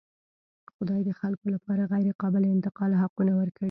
خدای 0.75 1.01
د 1.05 1.11
خلکو 1.19 1.45
لپاره 1.55 1.83
غیرقابل 1.93 2.43
انتقال 2.55 2.91
حقونه 3.01 3.33
ورکړي. 3.35 3.59